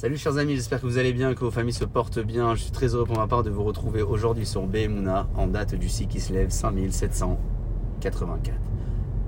Salut 0.00 0.16
chers 0.16 0.38
amis, 0.38 0.54
j'espère 0.54 0.80
que 0.80 0.86
vous 0.86 0.98
allez 0.98 1.12
bien, 1.12 1.34
que 1.34 1.40
vos 1.40 1.50
familles 1.50 1.72
se 1.72 1.84
portent 1.84 2.20
bien. 2.20 2.54
Je 2.54 2.62
suis 2.62 2.70
très 2.70 2.94
heureux 2.94 3.04
pour 3.04 3.16
ma 3.16 3.26
part 3.26 3.42
de 3.42 3.50
vous 3.50 3.64
retrouver 3.64 4.00
aujourd'hui 4.00 4.46
sur 4.46 4.64
Behemuna 4.64 5.26
en 5.34 5.48
date 5.48 5.74
du 5.74 5.88
6 5.88 6.06
qui 6.06 6.20
se 6.20 6.32
lève 6.32 6.50
5784. 6.50 8.52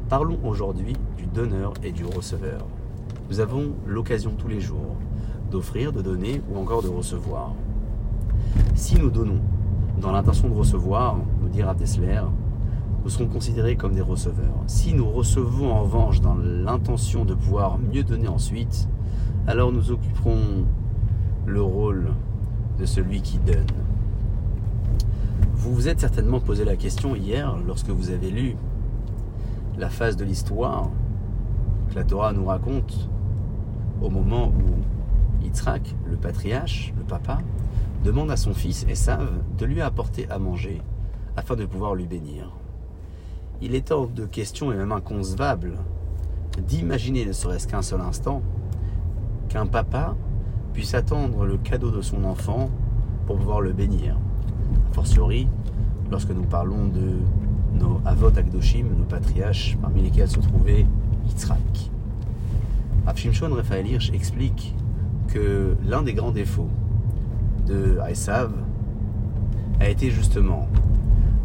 Parlons 0.09 0.39
aujourd'hui 0.45 0.93
du 1.17 1.27
donneur 1.27 1.73
et 1.83 1.91
du 1.91 2.05
receveur. 2.05 2.69
Nous 3.29 3.41
avons 3.41 3.73
l'occasion 3.85 4.33
tous 4.39 4.47
les 4.47 4.61
jours 4.61 4.95
d'offrir, 5.51 5.93
de 5.93 6.03
donner 6.03 6.41
ou 6.49 6.57
encore 6.57 6.85
de 6.85 6.89
recevoir. 6.89 7.57
Si 8.77 8.95
nous 8.95 9.11
donnons 9.11 9.41
dans 10.01 10.13
l'intention 10.13 10.49
de 10.49 10.55
recevoir, 10.55 11.17
nous 11.43 11.49
dira 11.49 11.75
Tesler, 11.75 12.23
nous 13.03 13.11
serons 13.11 13.27
considérés 13.27 13.75
comme 13.75 13.95
des 13.95 14.03
receveurs. 14.03 14.63
Si 14.69 14.95
nous 14.95 15.11
recevons 15.11 15.73
en 15.73 15.83
revanche 15.83 16.21
dans 16.21 16.37
l'intention 16.37 17.25
de 17.25 17.35
pouvoir 17.35 17.77
mieux 17.79 18.05
donner 18.05 18.29
ensuite, 18.29 18.87
alors 19.47 19.73
nous 19.73 19.91
occuperons 19.91 20.67
le 21.47 21.63
rôle 21.63 22.11
de 22.79 22.87
celui 22.87 23.23
qui 23.23 23.39
donne. 23.39 23.67
Vous 25.55 25.75
vous 25.75 25.89
êtes 25.89 26.01
certainement 26.01 26.41
posé 26.41 26.65
la 26.65 26.77
question 26.77 27.15
hier 27.15 27.57
lorsque 27.67 27.91
vous 27.91 28.11
avez 28.11 28.31
lu 28.31 28.57
la 29.79 29.91
phase 29.91 30.17
de 30.17 30.25
l'histoire 30.25 30.91
que 31.91 31.95
la 31.97 32.05
Torah 32.05 32.33
nous 32.33 32.47
raconte 32.47 33.09
au 34.03 34.11
moment 34.11 34.49
où 34.49 35.45
Yitzhak, 35.45 35.95
le 36.09 36.17
patriarche, 36.17 36.93
le 36.97 37.05
papa, 37.05 37.39
demande 38.05 38.31
à 38.31 38.37
son 38.37 38.55
fils 38.55 38.87
Esav 38.89 39.29
de 39.59 39.67
lui 39.67 39.81
apporter 39.81 40.29
à 40.31 40.39
manger 40.39 40.81
afin 41.37 41.57
de 41.57 41.65
pouvoir 41.67 41.95
lui 41.95 42.07
bénir. 42.07 42.53
Il 43.61 43.75
est 43.75 43.91
hors 43.91 44.09
de 44.09 44.25
question 44.25 44.73
et 44.73 44.77
même 44.77 44.93
inconcevable 44.93 45.73
d'imaginer 46.67 47.27
ne 47.27 47.33
serait-ce 47.33 47.69
qu'un 47.69 47.83
seul 47.83 48.01
instant 48.01 48.43
qu'un 49.51 49.67
papa 49.67 50.15
puisse 50.73 50.95
attendre 50.95 51.45
le 51.45 51.59
cadeau 51.59 51.91
de 51.91 52.01
son 52.01 52.25
enfant 52.25 52.71
pour 53.27 53.37
pouvoir 53.37 53.61
le 53.61 53.73
bénir. 53.73 54.17
A 54.91 54.95
fortiori, 54.95 55.49
lorsque 56.11 56.31
nous 56.31 56.45
parlons 56.45 56.87
de 56.87 57.19
nos 57.79 58.01
avot 58.05 58.29
akdoshim, 58.29 58.87
nos 58.97 59.05
patriarches, 59.05 59.77
parmi 59.83 60.03
lesquels 60.03 60.29
se 60.29 60.39
trouvait 60.39 60.87
Yitzhak. 61.27 61.91
Rav 63.07 63.17
Shimshon 63.17 63.53
Raphaël 63.53 63.87
Hirsch 63.89 64.11
explique 64.13 64.75
que 65.29 65.77
l'un 65.85 66.03
des 66.03 66.15
grands 66.15 66.31
défauts 66.31 66.71
de 67.67 67.99
Esav 68.09 68.53
a 69.81 69.89
été 69.89 70.11
justement 70.11 70.69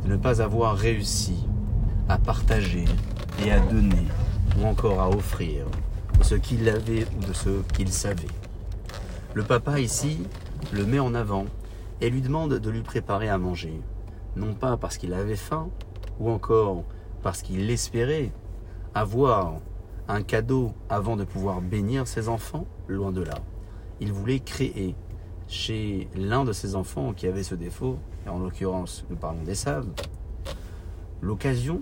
de 0.06 0.12
ne 0.12 0.18
pas 0.18 0.42
avoir 0.42 0.76
réussi 0.76 1.48
à 2.08 2.18
partager 2.20 2.86
et 3.44 3.52
à 3.52 3.60
donner 3.60 4.06
ou 4.60 4.68
encore 4.68 5.02
à 5.02 5.10
offrir 5.10 5.66
ce 6.22 6.36
qu'il 6.36 6.68
avait 6.70 7.06
ou 7.18 7.26
de 7.26 7.34
ce 7.34 7.62
qu'il 7.74 7.92
savait. 7.92 8.28
Le 9.34 9.44
papa 9.44 9.80
ici 9.80 10.20
le 10.72 10.86
met 10.86 11.00
en 11.00 11.14
avant 11.14 11.46
et 12.02 12.10
lui 12.10 12.22
demande 12.22 12.54
de 12.56 12.70
lui 12.70 12.82
préparer 12.82 13.30
à 13.30 13.38
manger, 13.38 13.80
non 14.36 14.54
pas 14.54 14.78
parce 14.78 14.98
qu'il 14.98 15.14
avait 15.14 15.36
faim 15.36 15.70
ou 16.20 16.30
encore 16.30 16.84
parce 17.22 17.42
qu'il 17.42 17.70
espérait 17.70 18.32
avoir 18.94 19.56
un 20.08 20.22
cadeau 20.22 20.74
avant 20.90 21.16
de 21.16 21.24
pouvoir 21.24 21.62
bénir 21.62 22.08
ses 22.08 22.30
enfants, 22.30 22.66
loin 22.88 23.12
de 23.12 23.22
là. 23.22 23.36
Il 24.00 24.14
voulait 24.14 24.40
créer 24.40 24.96
chez 25.48 26.08
l'un 26.16 26.44
de 26.44 26.54
ses 26.54 26.76
enfants 26.76 27.14
qui 27.14 27.28
avait 27.28 27.44
ce 27.44 27.56
défaut, 27.56 27.98
et 28.26 28.30
en 28.30 28.40
l'occurrence 28.40 29.06
nous 29.10 29.16
parlons 29.16 29.44
des 29.44 29.56
sables, 29.56 29.92
l'occasion 31.22 31.82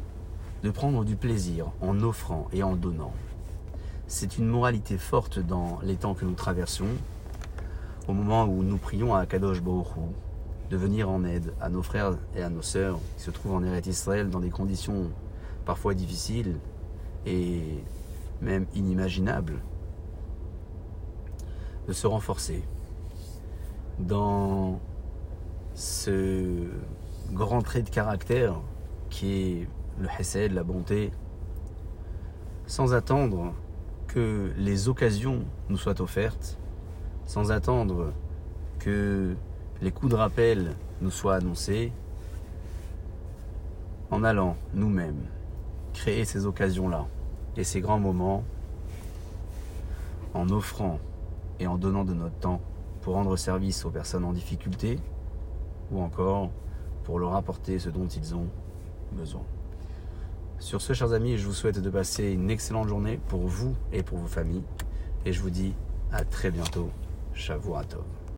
de 0.64 0.70
prendre 0.70 1.04
du 1.04 1.16
plaisir 1.16 1.68
en 1.82 2.00
offrant 2.02 2.48
et 2.54 2.64
en 2.64 2.76
donnant. 2.76 3.14
C'est 4.08 4.38
une 4.38 4.48
moralité 4.48 4.98
forte 4.98 5.40
dans 5.40 5.80
les 5.82 5.96
temps 5.96 6.14
que 6.14 6.26
nous 6.26 6.34
traversons, 6.34 6.88
au 8.08 8.14
moment 8.14 8.44
où 8.46 8.64
nous 8.64 8.78
prions 8.78 9.16
à 9.16 9.26
Kadosh 9.26 9.62
Baruch 9.62 9.88
de 10.70 10.78
venir 10.78 11.10
en 11.10 11.24
aide 11.24 11.54
à 11.62 11.70
nos 11.70 11.82
frères 11.82 12.18
et 12.36 12.44
à 12.44 12.50
nos 12.50 12.62
sœurs 12.62 13.00
qui 13.18 13.24
se 13.24 13.32
trouvent 13.32 13.54
en 13.54 13.64
Eretz 13.64 13.88
Israël 13.88 14.30
dans 14.30 14.40
des 14.40 14.50
conditions 14.50 15.10
parfois 15.66 15.94
difficiles 15.94 16.58
et 17.26 17.84
même 18.42 18.66
inimaginables, 18.76 19.62
de 21.88 21.94
se 21.94 22.06
renforcer 22.08 22.64
dans 24.00 24.80
ce 25.76 26.68
grand 27.32 27.62
trait 27.62 27.84
de 27.84 27.90
caractère 27.90 28.56
qui 29.10 29.34
est 29.34 29.68
le 30.00 30.08
hesed, 30.20 30.52
la 30.52 30.64
bonté, 30.64 31.12
sans 32.68 32.94
attendre 32.94 33.54
que 34.14 34.52
les 34.58 34.90
occasions 34.90 35.44
nous 35.70 35.78
soient 35.78 36.00
offertes, 36.00 36.60
sans 37.26 37.52
attendre 37.52 38.14
que 38.78 39.36
les 39.82 39.92
coups 39.92 40.12
de 40.12 40.16
rappel 40.16 40.76
nous 41.02 41.10
soient 41.10 41.36
annoncés, 41.36 41.92
en 44.12 44.24
allant 44.24 44.56
nous-mêmes 44.76 45.24
créer 45.94 46.26
ces 46.26 46.46
occasions-là 46.46 47.08
et 47.58 47.64
ces 47.64 47.82
grands 47.82 48.00
moments, 48.00 48.44
en 50.36 50.48
offrant 50.50 51.00
et 51.60 51.66
en 51.66 51.78
donnant 51.78 52.06
de 52.06 52.14
notre 52.14 52.36
temps 52.36 52.62
pour 53.02 53.16
rendre 53.16 53.36
service 53.36 53.84
aux 53.84 53.90
personnes 53.90 54.26
en 54.26 54.34
difficulté 54.34 55.00
ou 55.92 56.02
encore 56.02 56.52
pour 57.04 57.18
leur 57.18 57.36
apporter 57.36 57.80
ce 57.80 57.90
dont 57.90 58.08
ils 58.08 58.36
ont 58.36 58.48
besoin. 59.12 59.44
Sur 60.64 60.82
ce, 60.82 60.94
chers 60.94 61.12
amis, 61.12 61.38
je 61.38 61.46
vous 61.46 61.54
souhaite 61.54 61.80
de 61.80 61.90
passer 61.90 62.32
une 62.32 62.50
excellente 62.50 62.88
journée 62.88 63.20
pour 63.28 63.42
vous 63.42 63.76
et 63.92 64.02
pour 64.02 64.18
vos 64.18 64.28
familles. 64.28 64.64
Et 65.26 65.34
je 65.34 65.42
vous 65.42 65.50
dis 65.50 65.74
à 66.10 66.24
très 66.24 66.52
bientôt. 66.52 66.90
Shavuot 67.34 67.84
Tov. 67.84 68.23